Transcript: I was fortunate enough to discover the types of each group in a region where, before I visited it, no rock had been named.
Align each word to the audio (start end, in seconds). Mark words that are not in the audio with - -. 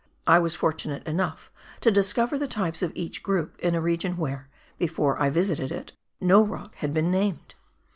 I 0.25 0.39
was 0.39 0.55
fortunate 0.55 1.05
enough 1.05 1.51
to 1.81 1.91
discover 1.91 2.35
the 2.39 2.47
types 2.47 2.81
of 2.81 2.91
each 2.95 3.21
group 3.21 3.55
in 3.59 3.75
a 3.75 3.81
region 3.81 4.17
where, 4.17 4.49
before 4.79 5.21
I 5.21 5.29
visited 5.29 5.71
it, 5.71 5.93
no 6.19 6.43
rock 6.43 6.73
had 6.77 6.91
been 6.91 7.11
named. 7.11 7.53